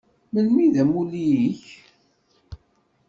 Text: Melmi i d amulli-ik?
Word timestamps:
Melmi 0.31 0.61
i 0.65 0.67
d 0.73 0.75
amulli-ik? 0.83 1.63